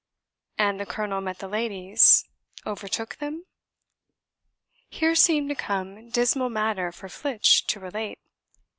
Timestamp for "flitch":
7.07-7.67